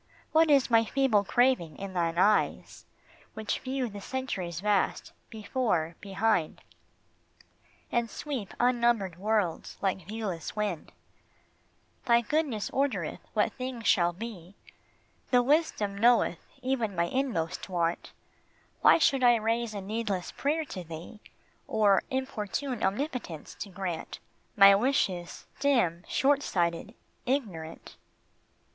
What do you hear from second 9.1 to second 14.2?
worlds like viewless wind? Thy goodness ordereth what thing shall